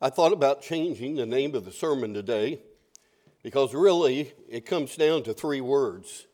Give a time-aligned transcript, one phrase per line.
[0.00, 2.60] I thought about changing the name of the sermon today
[3.42, 6.26] because really it comes down to three words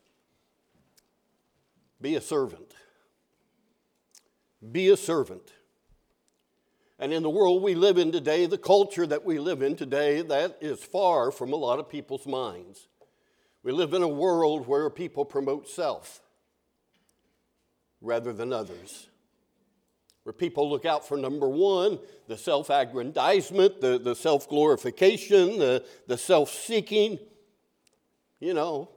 [2.01, 2.73] be a servant.
[4.73, 5.53] Be a servant.
[6.99, 10.21] And in the world we live in today, the culture that we live in today,
[10.21, 12.89] that is far from a lot of people's minds.
[13.63, 16.19] We live in a world where people promote self
[18.01, 19.07] rather than others
[20.23, 25.83] where people look out for number one, the self aggrandizement, the, the self glorification, the,
[26.07, 27.19] the self seeking.
[28.39, 28.89] You know,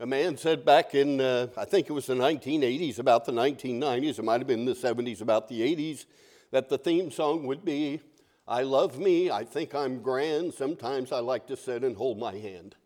[0.00, 4.18] a man said back in, uh, I think it was the 1980s, about the 1990s,
[4.18, 6.06] it might have been the 70s, about the 80s,
[6.50, 8.00] that the theme song would be,
[8.46, 12.34] I love me, I think I'm grand, sometimes I like to sit and hold my
[12.34, 12.76] hand.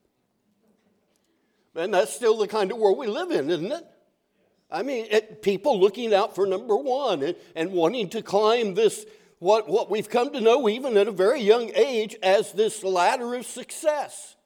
[1.75, 3.87] And that's still the kind of world we live in, isn't it?
[4.73, 9.05] I mean, it, people looking out for number one and, and wanting to climb this,
[9.39, 13.35] what, what we've come to know even at a very young age as this ladder
[13.35, 14.37] of success,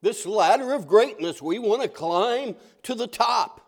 [0.00, 1.42] this ladder of greatness.
[1.42, 3.66] We want to climb to the top.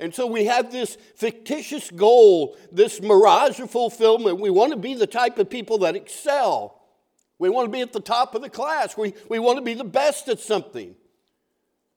[0.00, 4.40] And so we have this fictitious goal, this mirage of fulfillment.
[4.40, 6.80] We want to be the type of people that excel.
[7.38, 8.96] We want to be at the top of the class.
[8.96, 10.94] We, we want to be the best at something.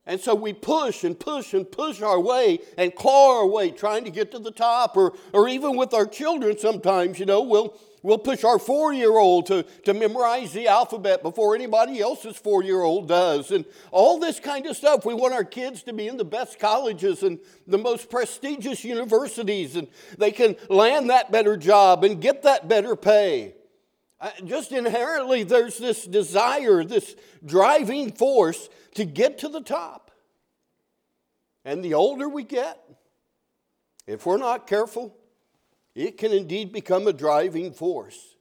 [0.07, 4.03] And so we push and push and push our way and claw our way trying
[4.05, 4.97] to get to the top.
[4.97, 9.11] Or, or even with our children, sometimes, you know, we'll, we'll push our four year
[9.11, 13.52] old to, to memorize the alphabet before anybody else's four year old does.
[13.52, 15.05] And all this kind of stuff.
[15.05, 19.75] We want our kids to be in the best colleges and the most prestigious universities,
[19.75, 23.53] and they can land that better job and get that better pay.
[24.45, 30.11] Just inherently, there's this desire, this driving force to get to the top.
[31.66, 32.80] And the older we get,
[34.05, 35.16] if we're not careful,
[35.95, 38.36] it can indeed become a driving force.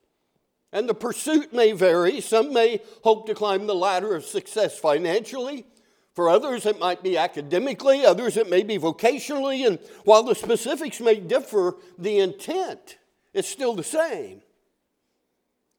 [0.73, 2.21] And the pursuit may vary.
[2.21, 5.67] Some may hope to climb the ladder of success financially.
[6.15, 9.67] For others, it might be academically, others, it may be vocationally.
[9.67, 12.99] And while the specifics may differ, the intent
[13.33, 14.43] is still the same.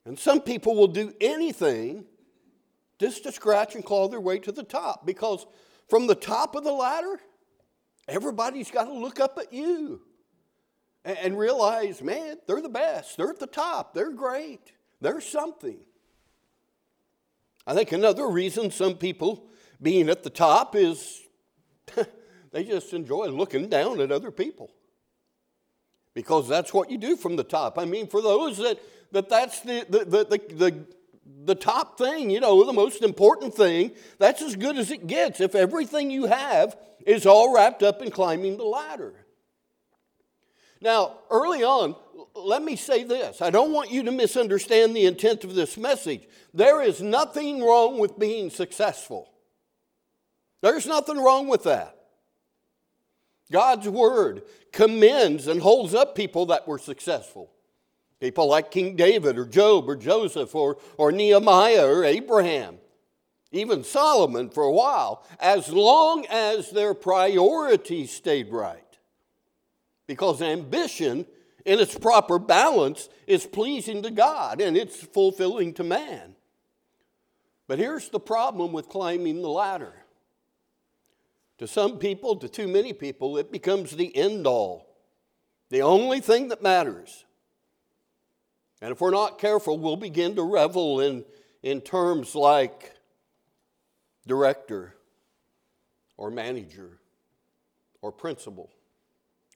[0.05, 2.05] And some people will do anything
[2.99, 5.45] just to scratch and claw their way to the top because
[5.89, 7.19] from the top of the ladder,
[8.07, 10.01] everybody's got to look up at you
[11.03, 13.17] and realize, man, they're the best.
[13.17, 13.93] They're at the top.
[13.93, 14.71] They're great.
[14.99, 15.79] They're something.
[17.65, 19.47] I think another reason some people
[19.81, 21.21] being at the top is
[22.51, 24.71] they just enjoy looking down at other people
[26.13, 27.77] because that's what you do from the top.
[27.77, 28.79] I mean, for those that
[29.11, 30.85] that that's the, the, the, the, the
[31.45, 35.41] the top thing, you know, the most important thing, that's as good as it gets
[35.41, 39.13] if everything you have is all wrapped up in climbing the ladder.
[40.81, 41.95] Now, early on,
[42.35, 43.41] let me say this.
[43.41, 46.27] I don't want you to misunderstand the intent of this message.
[46.53, 49.31] There is nothing wrong with being successful,
[50.61, 51.97] there's nothing wrong with that.
[53.51, 57.51] God's word commends and holds up people that were successful.
[58.21, 62.77] People like King David or Job or Joseph or, or Nehemiah or Abraham,
[63.51, 68.85] even Solomon for a while, as long as their priorities stayed right.
[70.05, 71.25] Because ambition,
[71.65, 76.35] in its proper balance, is pleasing to God and it's fulfilling to man.
[77.67, 79.93] But here's the problem with climbing the ladder.
[81.57, 84.95] To some people, to too many people, it becomes the end all,
[85.71, 87.25] the only thing that matters.
[88.81, 91.23] And if we're not careful, we'll begin to revel in,
[91.61, 92.93] in terms like
[94.25, 94.95] director
[96.17, 96.99] or manager
[98.01, 98.71] or principal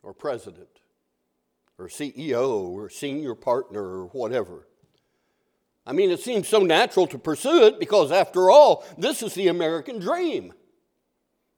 [0.03, 0.69] or president
[1.77, 4.67] or CEO or senior partner or whatever.
[5.87, 9.49] I mean, it seems so natural to pursue it because, after all, this is the
[9.49, 10.53] American dream.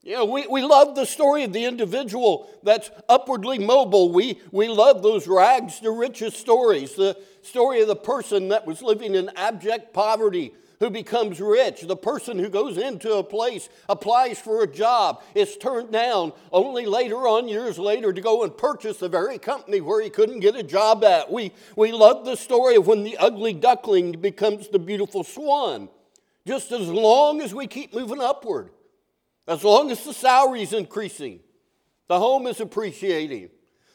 [0.03, 4.12] Know, we, we love the story of the individual that's upwardly mobile.
[4.12, 6.95] We, we love those rags to riches stories.
[6.95, 11.95] The story of the person that was living in abject poverty who becomes rich, the
[11.95, 17.27] person who goes into a place, applies for a job, is turned down only later
[17.27, 20.63] on, years later, to go and purchase the very company where he couldn't get a
[20.63, 21.31] job at.
[21.31, 25.89] We, we love the story of when the ugly duckling becomes the beautiful swan.
[26.45, 28.69] Just as long as we keep moving upward,
[29.47, 31.39] as long as the salary is increasing,
[32.07, 33.49] the home is appreciating,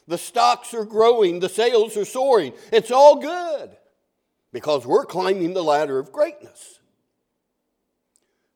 [0.06, 3.76] the stocks are growing, the sales are soaring, it's all good
[4.52, 6.80] because we're climbing the ladder of greatness.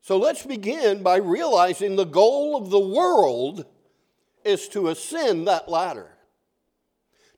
[0.01, 3.65] So let's begin by realizing the goal of the world
[4.45, 6.09] is to ascend that ladder,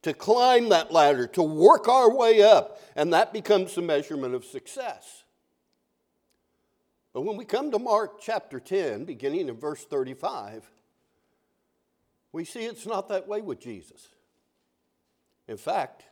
[0.03, 4.45] to climb that ladder, to work our way up, and that becomes the measurement of
[4.45, 5.23] success.
[7.13, 10.69] But when we come to Mark chapter 10, beginning in verse 35,
[12.31, 14.09] we see it's not that way with Jesus.
[15.47, 16.03] In fact,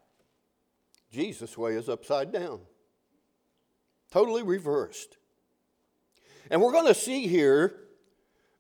[1.12, 2.62] Jesus' way is upside down,
[4.12, 5.18] totally reversed.
[6.50, 7.76] And we're going to see here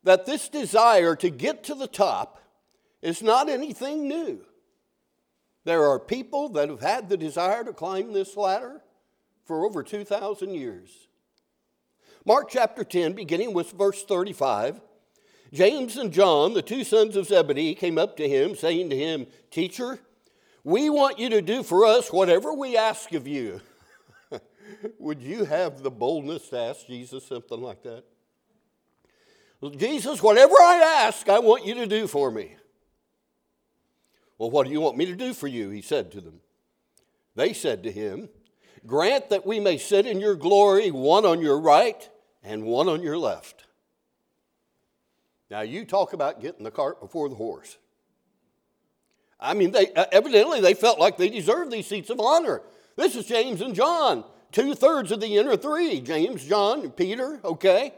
[0.03, 2.39] that this desire to get to the top
[3.01, 4.41] is not anything new.
[5.63, 8.81] There are people that have had the desire to climb this ladder
[9.45, 11.06] for over 2,000 years.
[12.27, 14.81] Mark chapter 10, beginning with verse 35,
[15.53, 19.27] James and John, the two sons of Zebedee, came up to him, saying to him,
[19.49, 19.99] Teacher,
[20.65, 23.61] we want you to do for us whatever we ask of you.
[24.99, 28.03] Would you have the boldness to ask Jesus something like that?
[29.77, 32.57] Jesus, whatever I ask, I want you to do for me.
[34.37, 35.69] Well, what do you want me to do for you?
[35.69, 36.41] He said to them.
[37.35, 38.27] They said to him,
[38.85, 42.09] Grant that we may sit in your glory, one on your right
[42.47, 43.65] and one on your left.
[45.51, 47.77] Now, you talk about getting the cart before the horse.
[49.39, 52.61] I mean, they, uh, evidently they felt like they deserved these seats of honor.
[52.95, 57.39] This is James and John, two thirds of the inner three James, John, and Peter,
[57.43, 57.93] okay?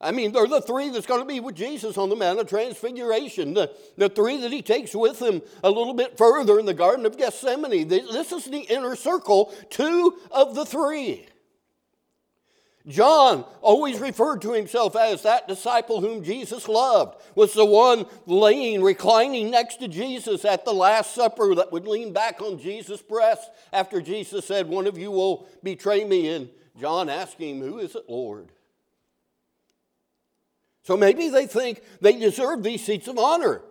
[0.00, 2.48] I mean, they're the three that's going to be with Jesus on the Mount of
[2.48, 6.74] Transfiguration, the, the three that he takes with him a little bit further in the
[6.74, 7.88] Garden of Gethsemane.
[7.88, 11.26] This is the inner circle, two of the three.
[12.88, 18.80] John always referred to himself as that disciple whom Jesus loved, was the one laying,
[18.80, 23.50] reclining next to Jesus at the Last Supper that would lean back on Jesus' breast
[23.72, 26.28] after Jesus said, One of you will betray me.
[26.28, 26.48] And
[26.80, 28.50] John asked him, Who is it, Lord?
[30.84, 33.62] So maybe they think they deserve these seats of honor.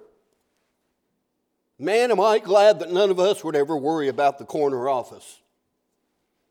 [1.79, 5.39] Man, am I glad that none of us would ever worry about the corner office.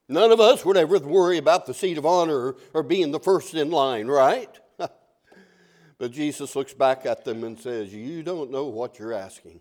[0.08, 3.54] None of us would ever worry about the seat of honor or being the first
[3.54, 4.50] in line, right?
[5.98, 9.60] but Jesus looks back at them and says, You don't know what you're asking.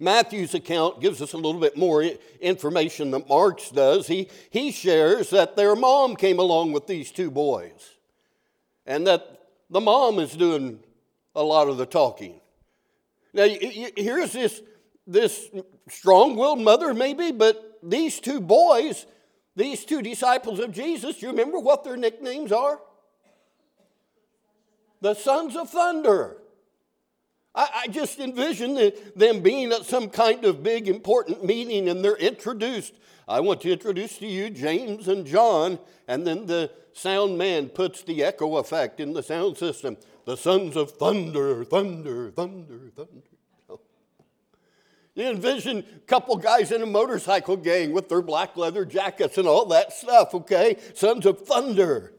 [0.00, 2.04] Matthew's account gives us a little bit more
[2.40, 4.06] information than Mark's does.
[4.06, 7.96] He, he shares that their mom came along with these two boys
[8.86, 10.80] and that the mom is doing
[11.34, 12.40] a lot of the talking.
[13.32, 14.62] Now, here's this,
[15.08, 15.48] this
[15.88, 19.06] strong willed mother, maybe, but these two boys,
[19.56, 22.78] these two disciples of Jesus, do you remember what their nicknames are?
[25.00, 26.36] The sons of thunder.
[27.54, 32.16] I, I just envision them being at some kind of big important meeting and they're
[32.16, 32.94] introduced.
[33.26, 38.02] I want to introduce to you James and John, and then the sound man puts
[38.02, 39.96] the echo effect in the sound system.
[40.24, 43.37] The sons of thunder, thunder, thunder, thunder.
[45.18, 49.48] You envision a couple guys in a motorcycle gang with their black leather jackets and
[49.48, 50.76] all that stuff, okay?
[50.94, 52.14] Sons of thunder.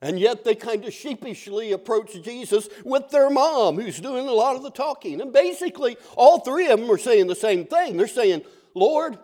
[0.00, 4.56] And yet they kind of sheepishly approach Jesus with their mom, who's doing a lot
[4.56, 5.20] of the talking.
[5.20, 7.98] And basically, all three of them are saying the same thing.
[7.98, 8.44] They're saying,
[8.74, 9.18] Lord,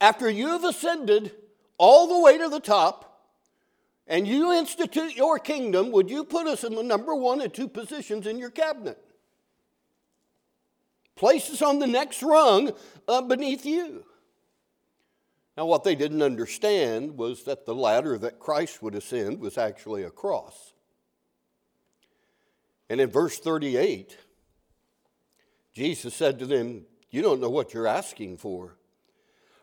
[0.00, 1.30] after you have ascended
[1.78, 3.28] all the way to the top,
[4.08, 7.68] and you institute your kingdom, would you put us in the number one and two
[7.68, 8.98] positions in your cabinet?
[11.16, 12.72] Place us on the next rung
[13.06, 14.04] uh, beneath you.
[15.56, 20.02] Now, what they didn't understand was that the ladder that Christ would ascend was actually
[20.02, 20.72] a cross.
[22.88, 24.16] And in verse 38,
[25.74, 28.76] Jesus said to them, You don't know what you're asking for.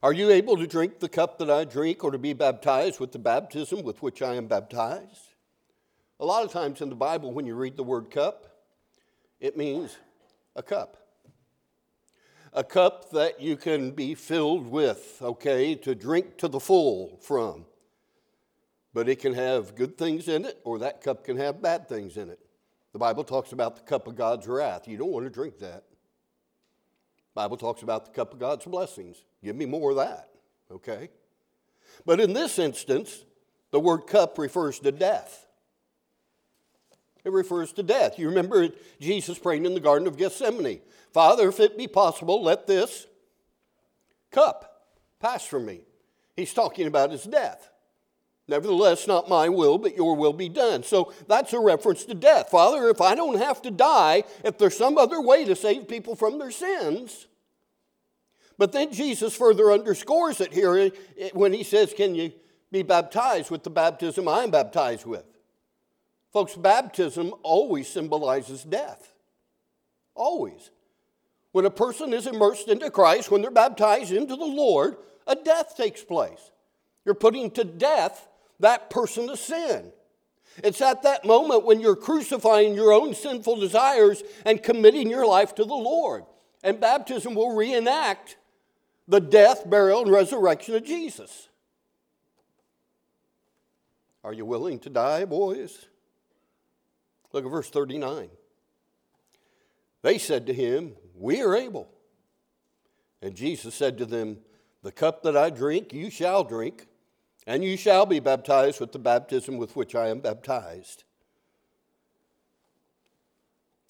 [0.02, 3.12] Are you able to drink the cup that I drink or to be baptized with
[3.12, 5.34] the baptism with which I am baptized?
[6.20, 8.46] A lot of times in the Bible, when you read the word cup,
[9.40, 9.98] it means
[10.56, 10.98] a cup.
[12.54, 17.66] A cup that you can be filled with, okay, to drink to the full from.
[18.94, 22.18] But it can have good things in it, or that cup can have bad things
[22.18, 22.40] in it.
[22.92, 24.88] The Bible talks about the cup of God's wrath.
[24.88, 25.84] You don't want to drink that.
[27.36, 29.24] Bible talks about the cup of God's blessings.
[29.44, 30.30] Give me more of that,
[30.72, 31.10] okay?
[32.06, 33.24] But in this instance,
[33.72, 35.46] the word cup refers to death.
[37.24, 38.18] It refers to death.
[38.18, 42.68] You remember Jesus praying in the Garden of Gethsemane Father, if it be possible, let
[42.68, 43.08] this
[44.32, 44.86] cup
[45.20, 45.82] pass from me.
[46.36, 47.70] He's talking about his death.
[48.48, 50.84] Nevertheless, not my will, but your will be done.
[50.84, 52.50] So that's a reference to death.
[52.50, 56.16] Father, if I don't have to die, if there's some other way to save people
[56.16, 57.28] from their sins,
[58.58, 62.32] but then Jesus further underscores it here eh, when he says, Can you
[62.72, 65.26] be baptized with the baptism I'm baptized with?
[66.32, 69.14] Folks, baptism always symbolizes death.
[70.14, 70.70] Always.
[71.52, 75.76] When a person is immersed into Christ, when they're baptized into the Lord, a death
[75.76, 76.52] takes place.
[77.06, 78.28] You're putting to death
[78.60, 79.92] that person to sin.
[80.64, 85.56] It's at that moment when you're crucifying your own sinful desires and committing your life
[85.56, 86.26] to the Lord.
[86.64, 88.38] And baptism will reenact
[89.08, 91.48] the death, burial, and resurrection of Jesus.
[94.24, 95.88] Are you willing to die, boys?
[97.32, 98.30] Look at verse 39.
[100.02, 101.90] They said to him, We are able.
[103.22, 104.38] And Jesus said to them,
[104.82, 106.88] The cup that I drink, you shall drink,
[107.46, 111.04] and you shall be baptized with the baptism with which I am baptized.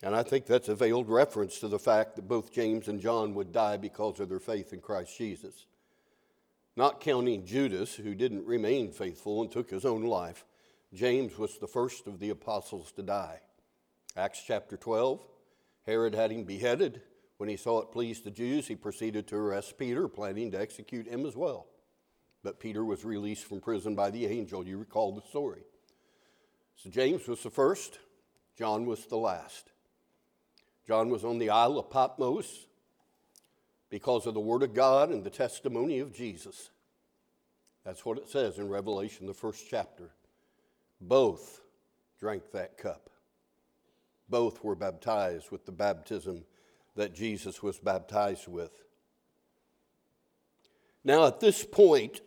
[0.01, 3.33] And I think that's a veiled reference to the fact that both James and John
[3.33, 5.65] would die because of their faith in Christ Jesus.
[6.77, 10.45] Not counting Judas, who didn't remain faithful and took his own life.
[10.93, 13.41] James was the first of the apostles to die.
[14.17, 15.21] Acts chapter 12
[15.85, 17.01] Herod had him beheaded.
[17.37, 21.07] When he saw it pleased the Jews, he proceeded to arrest Peter, planning to execute
[21.07, 21.67] him as well.
[22.43, 24.67] But Peter was released from prison by the angel.
[24.67, 25.63] You recall the story.
[26.75, 27.99] So James was the first,
[28.57, 29.71] John was the last.
[30.85, 32.67] John was on the Isle of Patmos
[33.89, 36.71] because of the Word of God and the testimony of Jesus.
[37.85, 40.11] That's what it says in Revelation, the first chapter.
[41.01, 41.61] Both
[42.19, 43.09] drank that cup.
[44.27, 46.43] Both were baptized with the baptism
[46.95, 48.83] that Jesus was baptized with.
[51.03, 52.21] Now, at this point,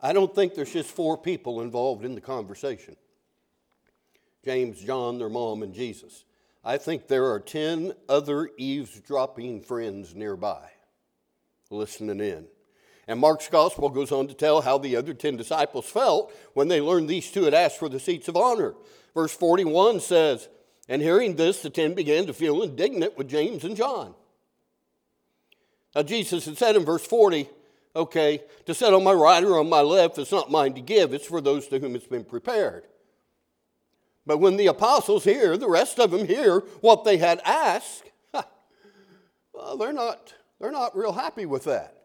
[0.00, 2.96] I don't think there's just four people involved in the conversation
[4.44, 6.24] James, John, their mom, and Jesus.
[6.64, 10.70] I think there are 10 other eavesdropping friends nearby
[11.70, 12.46] listening in.
[13.10, 16.80] And Mark's gospel goes on to tell how the other 10 disciples felt when they
[16.80, 18.74] learned these two had asked for the seats of honor.
[19.14, 20.48] Verse 41 says,
[20.88, 24.14] And hearing this, the 10 began to feel indignant with James and John.
[25.92, 27.48] Now, Jesus had said in verse 40,
[27.96, 31.12] okay, to sit on my right or on my left, is not mine to give,
[31.12, 32.84] it's for those to whom it's been prepared.
[34.24, 38.04] But when the apostles hear, the rest of them hear what they had asked,
[39.52, 41.99] well, they're not, they're not real happy with that.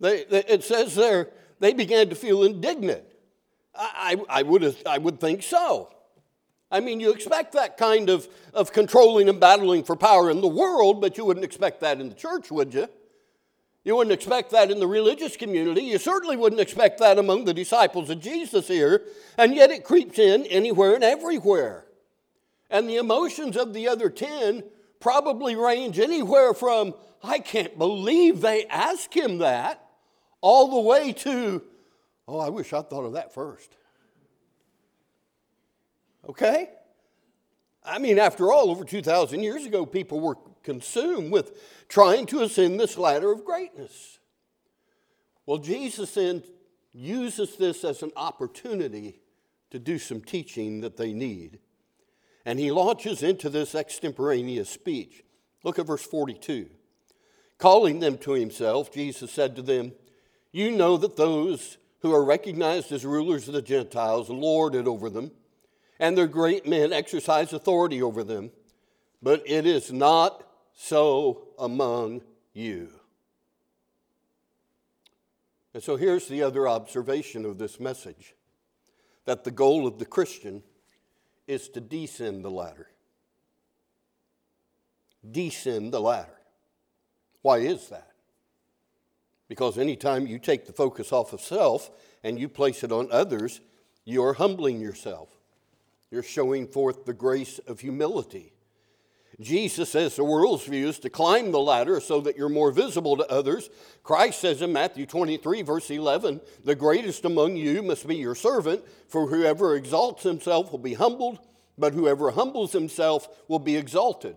[0.00, 3.04] They, they, it says there, they began to feel indignant.
[3.74, 5.92] I, I, I, would, I would think so.
[6.70, 10.48] I mean, you expect that kind of, of controlling and battling for power in the
[10.48, 12.88] world, but you wouldn't expect that in the church, would you?
[13.84, 15.82] You wouldn't expect that in the religious community.
[15.82, 19.04] You certainly wouldn't expect that among the disciples of Jesus here.
[19.38, 21.86] And yet it creeps in anywhere and everywhere.
[22.68, 24.64] And the emotions of the other 10
[24.98, 29.85] probably range anywhere from, I can't believe they asked him that,
[30.40, 31.62] all the way to,
[32.28, 33.76] oh, I wish I'd thought of that first.
[36.28, 36.68] Okay?
[37.84, 42.80] I mean, after all, over 2,000 years ago, people were consumed with trying to ascend
[42.80, 44.18] this ladder of greatness.
[45.46, 46.42] Well, Jesus then
[46.92, 49.20] uses this as an opportunity
[49.70, 51.60] to do some teaching that they need.
[52.44, 55.22] And he launches into this extemporaneous speech.
[55.62, 56.68] Look at verse 42.
[57.58, 59.92] Calling them to himself, Jesus said to them,
[60.56, 65.10] You know that those who are recognized as rulers of the Gentiles lord it over
[65.10, 65.30] them,
[65.98, 68.50] and their great men exercise authority over them,
[69.22, 72.22] but it is not so among
[72.54, 72.88] you.
[75.74, 78.34] And so here's the other observation of this message
[79.26, 80.62] that the goal of the Christian
[81.46, 82.88] is to descend the ladder.
[85.30, 86.40] Descend the ladder.
[87.42, 88.15] Why is that?
[89.48, 91.90] Because anytime you take the focus off of self
[92.24, 93.60] and you place it on others,
[94.04, 95.30] you're humbling yourself.
[96.10, 98.52] You're showing forth the grace of humility.
[99.38, 103.18] Jesus says the world's view is to climb the ladder so that you're more visible
[103.18, 103.68] to others.
[104.02, 108.82] Christ says in Matthew 23, verse 11, the greatest among you must be your servant,
[109.08, 111.38] for whoever exalts himself will be humbled,
[111.76, 114.36] but whoever humbles himself will be exalted.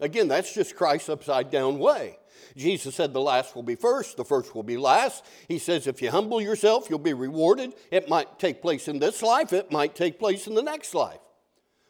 [0.00, 2.18] Again, that's just Christ's upside down way.
[2.56, 5.24] Jesus said the last will be first, the first will be last.
[5.48, 7.74] He says if you humble yourself, you'll be rewarded.
[7.90, 11.20] It might take place in this life, it might take place in the next life.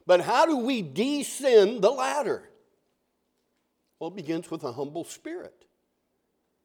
[0.07, 2.49] But how do we descend the ladder?
[3.99, 5.65] Well, it begins with a humble spirit,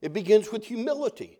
[0.01, 1.37] it begins with humility.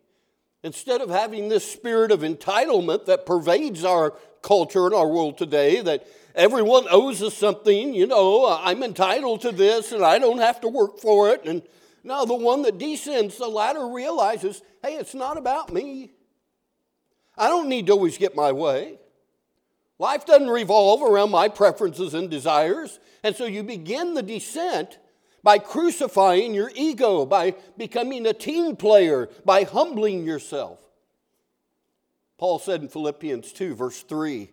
[0.63, 4.11] Instead of having this spirit of entitlement that pervades our
[4.43, 6.05] culture and our world today, that
[6.35, 10.67] everyone owes us something, you know, I'm entitled to this and I don't have to
[10.67, 11.45] work for it.
[11.45, 11.61] And
[12.03, 16.11] now the one that descends the ladder realizes hey, it's not about me.
[17.37, 18.97] I don't need to always get my way.
[19.99, 22.99] Life doesn't revolve around my preferences and desires.
[23.23, 24.97] And so you begin the descent
[25.43, 30.79] by crucifying your ego, by becoming a team player, by humbling yourself.
[32.39, 34.51] Paul said in Philippians 2, verse 3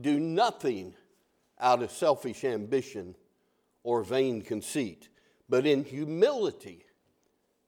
[0.00, 0.94] do nothing
[1.60, 3.14] out of selfish ambition
[3.82, 5.08] or vain conceit,
[5.48, 6.84] but in humility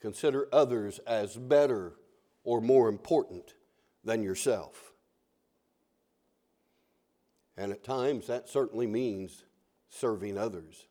[0.00, 1.94] consider others as better
[2.44, 3.54] or more important
[4.04, 4.92] than yourself.
[7.56, 9.44] And at times that certainly means
[9.88, 10.86] serving others.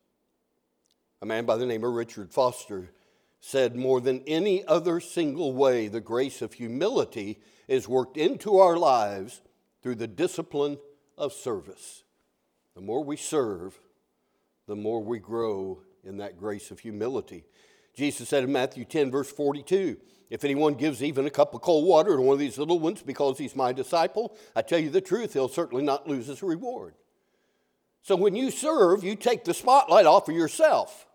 [1.22, 2.92] A man by the name of Richard Foster
[3.40, 8.78] said, More than any other single way, the grace of humility is worked into our
[8.78, 9.42] lives
[9.82, 10.78] through the discipline
[11.18, 12.04] of service.
[12.76, 13.80] The more we serve,
[14.68, 17.46] the more we grow in that grace of humility.
[17.96, 19.98] Jesus said in Matthew 10, verse 42,
[20.30, 23.02] if anyone gives even a cup of cold water to one of these little ones
[23.02, 26.96] because he's my disciple, I tell you the truth, he'll certainly not lose his reward.
[28.02, 31.08] So when you serve, you take the spotlight off of yourself.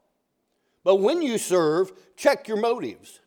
[0.83, 3.21] But when you serve, check your motives.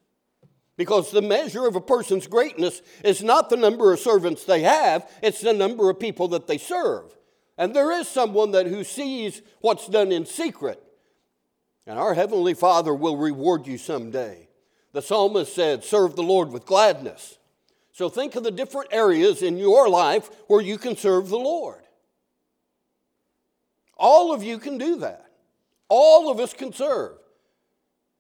[0.75, 5.10] Because the measure of a person's greatness is not the number of servants they have,
[5.22, 7.16] it's the number of people that they serve.
[7.57, 10.81] And there is someone that who sees what's done in secret.
[11.86, 14.48] And our heavenly Father will reward you someday.
[14.93, 17.38] The psalmist said, "Serve the Lord with gladness."
[17.91, 21.83] So think of the different areas in your life where you can serve the Lord.
[23.98, 25.29] All of you can do that.
[25.89, 27.17] All of us can serve.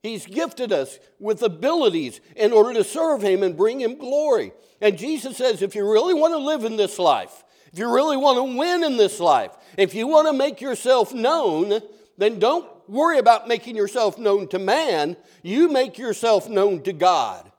[0.03, 4.53] He's gifted us with abilities in order to serve Him and bring Him glory.
[4.81, 8.17] And Jesus says, if you really want to live in this life, if you really
[8.17, 11.81] want to win in this life, if you want to make yourself known,
[12.17, 15.17] then don't worry about making yourself known to man.
[15.41, 17.51] You make yourself known to God.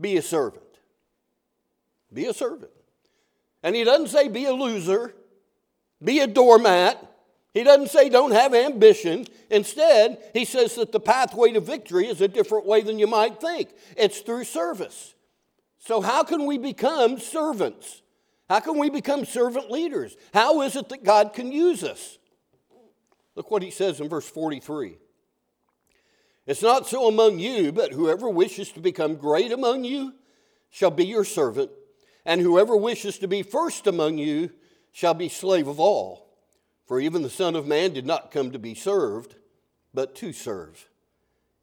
[0.00, 0.64] Be a servant.
[2.12, 2.72] Be a servant.
[3.62, 5.14] And He doesn't say be a loser,
[6.02, 7.04] be a doormat,
[7.54, 9.26] he doesn't say don't have ambition.
[9.50, 13.40] Instead, he says that the pathway to victory is a different way than you might
[13.40, 15.14] think it's through service.
[15.80, 18.02] So, how can we become servants?
[18.48, 20.16] How can we become servant leaders?
[20.32, 22.18] How is it that God can use us?
[23.34, 24.96] Look what he says in verse 43.
[26.46, 30.14] It's not so among you, but whoever wishes to become great among you
[30.70, 31.70] shall be your servant,
[32.24, 34.50] and whoever wishes to be first among you
[34.92, 36.26] shall be slave of all.
[36.86, 39.36] For even the Son of Man did not come to be served,
[39.92, 40.88] but to serve,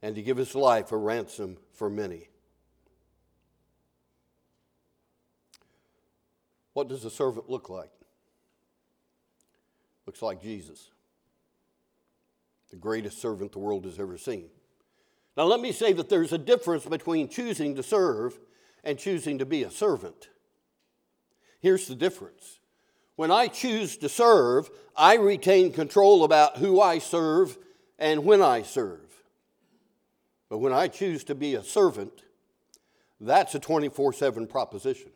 [0.03, 2.29] and to give his life a ransom for many.
[6.75, 7.89] What does a servant look like?
[10.05, 10.89] Looks like Jesus,
[12.69, 14.49] the greatest servant the world has ever seen.
[15.37, 18.37] Now, let me say that there's a difference between choosing to serve
[18.83, 20.27] and choosing to be a servant.
[21.61, 22.59] Here's the difference
[23.15, 27.57] when I choose to serve, I retain control about who I serve
[27.97, 28.99] and when I serve.
[30.49, 32.23] But when I choose to be a servant,
[33.21, 35.11] that's a 24 7 proposition.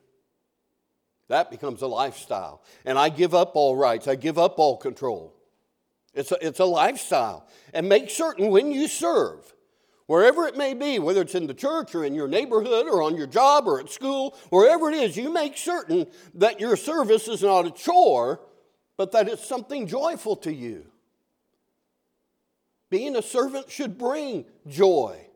[1.30, 2.62] That becomes a lifestyle.
[2.86, 5.34] And I give up all rights, I give up all control.
[6.13, 7.48] It's a, it's a lifestyle.
[7.74, 9.54] And make certain when you serve,
[10.10, 13.15] Wherever it may be, whether it's in the church or in your neighborhood or on
[13.15, 17.44] your job or at school, wherever it is, you make certain that your service is
[17.44, 18.39] not a chore,
[18.98, 20.88] but that it's something joyful to you.
[22.89, 25.28] Being a servant should bring joy.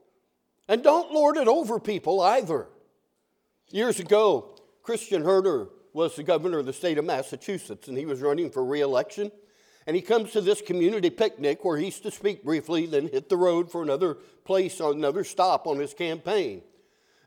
[0.68, 2.68] And don't lord it over people either.
[3.70, 8.22] Years ago, Christian Herter was the governor of the state of Massachusetts, and he was
[8.22, 9.32] running for reelection.
[9.86, 13.38] And he comes to this community picnic where he's to speak briefly, then hit the
[13.38, 16.62] road for another place or another stop on his campaign.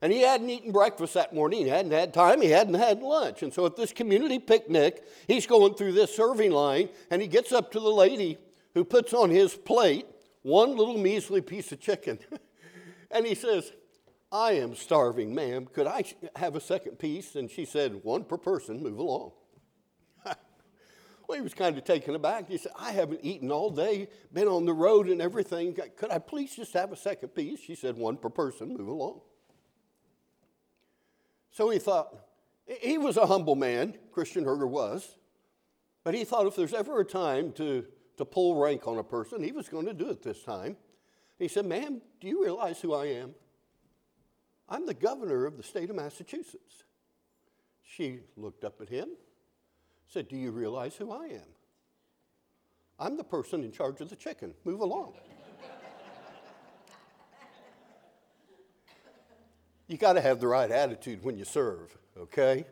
[0.02, 1.64] And he hadn't eaten breakfast that morning.
[1.64, 2.42] He hadn't had time.
[2.42, 3.42] He hadn't had lunch.
[3.42, 7.52] And so at this community picnic, he's going through this serving line and he gets
[7.52, 8.36] up to the lady
[8.74, 10.06] who puts on his plate
[10.42, 12.18] one little measly piece of chicken.
[13.10, 13.72] and he says,
[14.36, 15.66] I am starving, ma'am.
[15.72, 16.04] Could I
[16.36, 17.36] have a second piece?
[17.36, 19.32] And she said, One per person, move along.
[21.28, 22.46] Well, he was kind of taken aback.
[22.46, 25.76] He said, I haven't eaten all day, been on the road and everything.
[25.96, 27.58] Could I please just have a second piece?
[27.58, 29.22] She said, One per person, move along.
[31.50, 32.14] So he thought,
[32.66, 35.16] he was a humble man, Christian Herter was,
[36.04, 37.84] but he thought if there's ever a time to,
[38.18, 40.76] to pull rank on a person, he was going to do it this time.
[41.40, 43.34] He said, Ma'am, do you realize who I am?
[44.68, 46.84] I'm the governor of the state of Massachusetts.
[47.82, 49.08] She looked up at him
[50.08, 51.46] said, Do you realize who I am?
[52.98, 54.54] I'm the person in charge of the chicken.
[54.64, 55.14] Move along.
[59.86, 62.64] you got to have the right attitude when you serve, okay?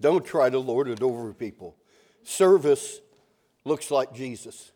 [0.00, 1.76] Don't try to lord it over people.
[2.22, 3.00] service
[3.64, 4.72] looks like Jesus.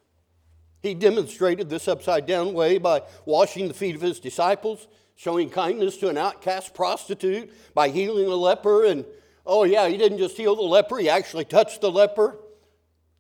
[0.83, 4.89] He demonstrated this upside down way by washing the feet of his disciples,
[5.21, 8.87] showing kindness to an outcast prostitute, by healing a leper.
[8.87, 9.05] And
[9.45, 12.39] oh, yeah, he didn't just heal the leper, he actually touched the leper.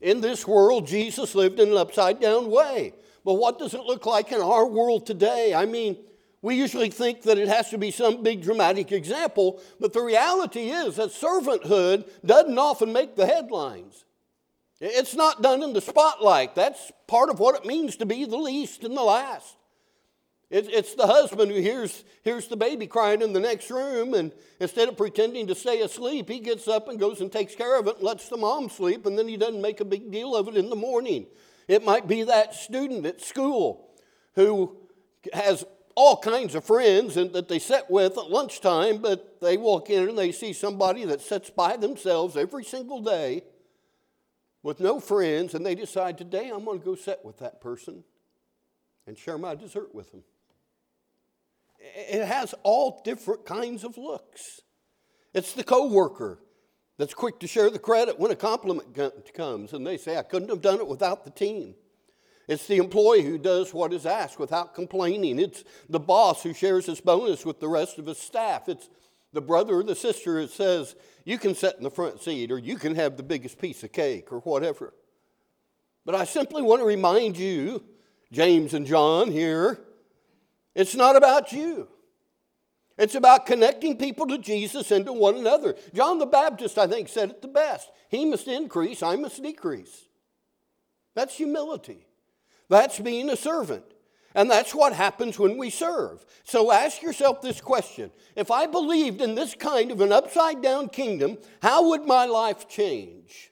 [0.01, 2.95] In this world, Jesus lived in an upside down way.
[3.23, 5.53] But what does it look like in our world today?
[5.53, 5.99] I mean,
[6.41, 10.71] we usually think that it has to be some big dramatic example, but the reality
[10.71, 14.07] is that servanthood doesn't often make the headlines.
[14.81, 16.55] It's not done in the spotlight.
[16.55, 19.59] That's part of what it means to be the least and the last.
[20.51, 24.89] It's the husband who hears, hears the baby crying in the next room, and instead
[24.89, 27.97] of pretending to stay asleep, he gets up and goes and takes care of it
[27.97, 30.57] and lets the mom sleep, and then he doesn't make a big deal of it
[30.57, 31.27] in the morning.
[31.69, 33.91] It might be that student at school
[34.35, 34.77] who
[35.33, 39.89] has all kinds of friends and that they sit with at lunchtime, but they walk
[39.89, 43.45] in and they see somebody that sits by themselves every single day
[44.65, 48.03] with no friends, and they decide today I'm going to go sit with that person
[49.07, 50.25] and share my dessert with them.
[51.81, 54.61] It has all different kinds of looks.
[55.33, 56.41] It's the coworker
[56.99, 58.95] that's quick to share the credit when a compliment
[59.35, 61.75] comes, and they say, I couldn't have done it without the team.
[62.47, 65.39] It's the employee who does what is asked without complaining.
[65.39, 68.69] It's the boss who shares his bonus with the rest of his staff.
[68.69, 68.91] It's
[69.33, 72.59] the brother or the sister who says, You can sit in the front seat, or
[72.59, 74.93] you can have the biggest piece of cake, or whatever.
[76.05, 77.85] But I simply want to remind you,
[78.33, 79.81] James and John here,
[80.75, 81.89] it's not about you.
[82.99, 85.75] It's about connecting people to Jesus and to one another.
[85.95, 90.07] John the Baptist, I think, said it the best He must increase, I must decrease.
[91.15, 92.07] That's humility.
[92.69, 93.85] That's being a servant.
[94.35, 96.25] And that's what happens when we serve.
[96.45, 100.89] So ask yourself this question If I believed in this kind of an upside down
[100.89, 103.51] kingdom, how would my life change?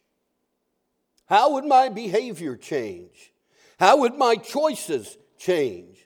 [1.27, 3.33] How would my behavior change?
[3.79, 5.98] How would my choices change?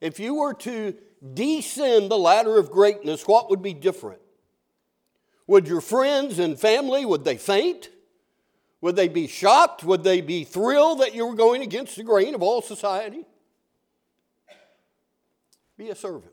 [0.00, 0.94] If you were to
[1.34, 4.20] descend the ladder of greatness, what would be different?
[5.46, 7.90] Would your friends and family, would they faint?
[8.80, 9.84] Would they be shocked?
[9.84, 13.24] Would they be thrilled that you were going against the grain of all society?
[15.78, 16.32] Be a servant.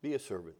[0.00, 0.56] Be a servant.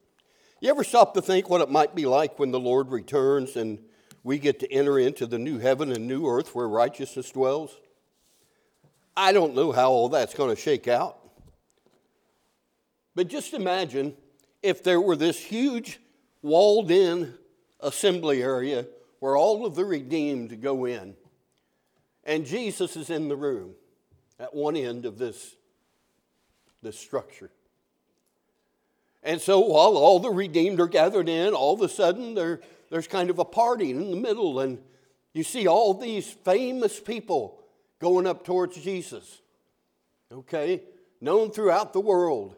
[0.60, 3.78] You ever stop to think what it might be like when the Lord returns and
[4.22, 7.76] we get to enter into the new heaven and new earth where righteousness dwells?
[9.16, 11.21] I don't know how all that's going to shake out.
[13.14, 14.16] But just imagine
[14.62, 16.00] if there were this huge
[16.40, 17.34] walled in
[17.80, 18.86] assembly area
[19.20, 21.14] where all of the redeemed go in,
[22.24, 23.74] and Jesus is in the room
[24.38, 25.56] at one end of this,
[26.82, 27.50] this structure.
[29.22, 33.06] And so while all the redeemed are gathered in, all of a sudden there, there's
[33.06, 34.78] kind of a party in the middle, and
[35.32, 37.60] you see all these famous people
[38.00, 39.40] going up towards Jesus,
[40.32, 40.82] okay,
[41.20, 42.56] known throughout the world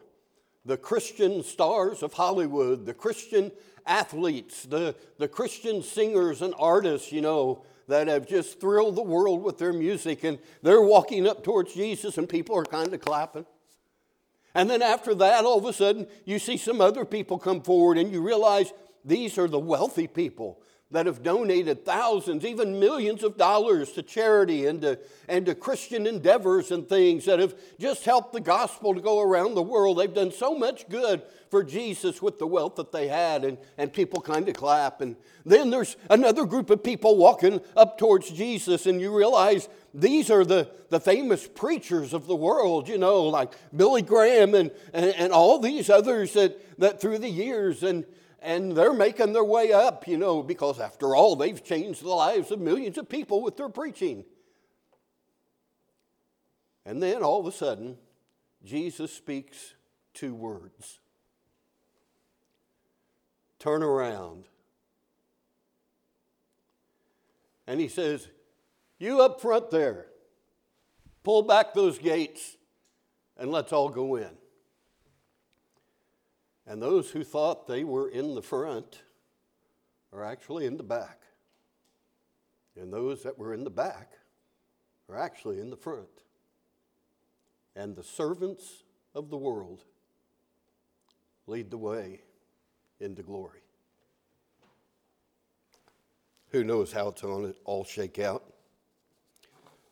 [0.65, 3.51] the Christian stars of Hollywood, the Christian
[3.85, 9.43] athletes, the, the Christian singers and artists, you know, that have just thrilled the world
[9.43, 13.45] with their music, and they're walking up towards Jesus, and people are kind of clapping.
[14.55, 17.97] And then after that, all of a sudden, you see some other people come forward,
[17.97, 18.73] and you realize
[19.03, 20.61] these are the wealthy people
[20.95, 26.07] that have donated thousands, even millions of dollars to charity and to, and to Christian
[26.07, 29.97] endeavors and things that have just helped the gospel to go around the world.
[29.97, 33.91] They've done so much good for Jesus with the wealth that they had, and, and
[33.91, 35.01] people kind of clap.
[35.01, 40.31] And then there's another group of people walking up towards Jesus, and you realize these
[40.31, 45.13] are the, the famous preachers of the world, you know, like Billy Graham and, and,
[45.17, 47.83] and all these others that, that through the years.
[47.83, 48.05] And,
[48.45, 52.51] and they're making their way up, you know, because after all, they've changed the lives
[52.51, 54.23] of millions of people with their preaching.
[56.85, 57.97] And then all of a sudden,
[58.63, 59.73] Jesus speaks
[60.13, 60.99] two words
[63.57, 64.43] Turn around.
[67.65, 68.27] And he says,
[68.99, 70.05] You up front there,
[71.23, 72.57] pull back those gates
[73.37, 74.29] and let's all go in.
[76.67, 79.03] And those who thought they were in the front
[80.11, 81.21] are actually in the back.
[82.79, 84.13] And those that were in the back
[85.09, 86.07] are actually in the front.
[87.75, 89.83] And the servants of the world
[91.47, 92.21] lead the way
[92.99, 93.61] into glory.
[96.49, 98.43] Who knows how it's going to all shake out?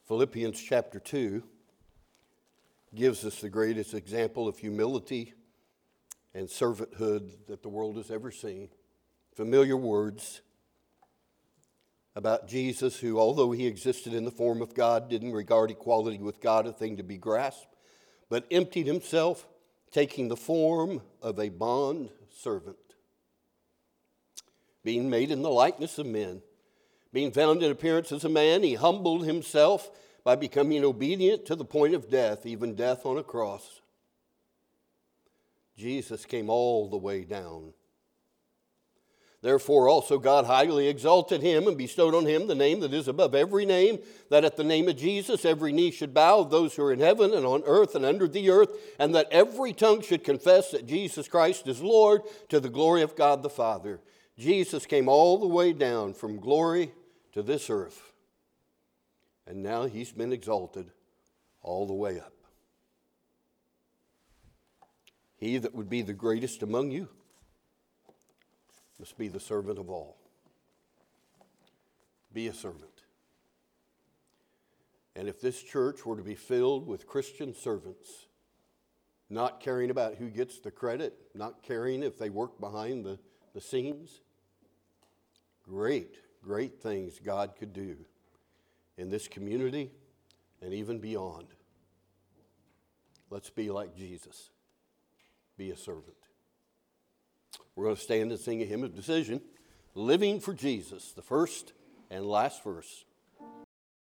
[0.07, 1.43] Philippians chapter 2
[2.95, 5.33] gives us the greatest example of humility
[6.33, 8.69] and servanthood that the world has ever seen.
[9.35, 10.41] Familiar words.
[12.15, 16.41] about Jesus, who, although he existed in the form of God, didn't regard equality with
[16.41, 17.75] God a thing to be grasped,
[18.29, 19.47] but emptied himself,
[19.91, 22.77] taking the form of a bond servant.
[24.83, 26.41] Being made in the likeness of men,
[27.11, 29.89] being found in appearance as a man, he humbled himself
[30.23, 33.81] by becoming obedient to the point of death, even death on a cross.
[35.77, 37.73] Jesus came all the way down
[39.43, 43.35] Therefore, also God highly exalted him and bestowed on him the name that is above
[43.35, 46.83] every name, that at the name of Jesus every knee should bow of those who
[46.83, 50.23] are in heaven and on earth and under the earth, and that every tongue should
[50.23, 53.99] confess that Jesus Christ is Lord to the glory of God the Father.
[54.39, 56.93] Jesus came all the way down from glory
[57.33, 58.13] to this earth,
[59.45, 60.89] and now he's been exalted
[61.61, 62.42] all the way up.
[65.43, 67.09] He that would be the greatest among you
[68.97, 70.15] must be the servant of all.
[72.31, 73.03] Be a servant.
[75.17, 78.27] And if this church were to be filled with Christian servants,
[79.29, 83.19] not caring about who gets the credit, not caring if they work behind the,
[83.53, 84.21] the scenes,
[85.61, 87.97] great, great things God could do
[88.97, 89.91] in this community
[90.61, 91.47] and even beyond.
[93.29, 94.51] Let's be like Jesus.
[95.63, 96.17] Be a servant.
[97.73, 99.39] We're going to stand and sing a hymn of decision,
[99.95, 101.71] Living for Jesus, the first
[102.11, 103.05] and last verse.